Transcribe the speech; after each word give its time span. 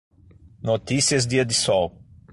Notícias 0.63 1.27
dia 1.27 1.45
de 1.45 1.53
sol 1.53 1.93